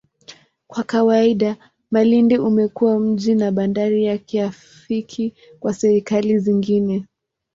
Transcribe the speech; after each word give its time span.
Kwa 0.67 0.83
kawaida, 0.83 1.57
Malindi 1.91 2.37
umekuwa 2.37 2.99
mji 2.99 3.35
na 3.35 3.51
bandari 3.51 4.03
ya 4.05 4.17
kirafiki 4.17 5.33
kwa 5.59 5.73
serikali 5.73 6.39
zingine. 6.39 7.05